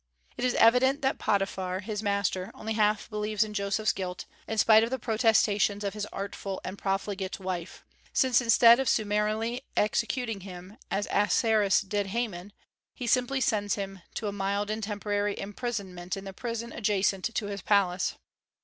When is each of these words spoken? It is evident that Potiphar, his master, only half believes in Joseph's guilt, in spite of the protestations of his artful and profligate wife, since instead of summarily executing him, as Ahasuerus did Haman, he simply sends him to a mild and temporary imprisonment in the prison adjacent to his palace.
It 0.35 0.43
is 0.43 0.55
evident 0.55 1.03
that 1.03 1.19
Potiphar, 1.19 1.81
his 1.81 2.01
master, 2.01 2.49
only 2.55 2.73
half 2.73 3.07
believes 3.07 3.43
in 3.43 3.53
Joseph's 3.53 3.93
guilt, 3.93 4.25
in 4.47 4.57
spite 4.57 4.83
of 4.83 4.89
the 4.89 4.97
protestations 4.97 5.83
of 5.83 5.93
his 5.93 6.07
artful 6.07 6.59
and 6.63 6.75
profligate 6.75 7.39
wife, 7.39 7.85
since 8.11 8.41
instead 8.41 8.79
of 8.79 8.89
summarily 8.89 9.61
executing 9.77 10.39
him, 10.39 10.75
as 10.89 11.05
Ahasuerus 11.11 11.81
did 11.81 12.07
Haman, 12.07 12.51
he 12.95 13.05
simply 13.05 13.41
sends 13.41 13.75
him 13.75 14.01
to 14.15 14.25
a 14.27 14.31
mild 14.31 14.71
and 14.71 14.83
temporary 14.83 15.37
imprisonment 15.39 16.17
in 16.17 16.23
the 16.25 16.33
prison 16.33 16.73
adjacent 16.73 17.25
to 17.35 17.45
his 17.45 17.61
palace. 17.61 18.15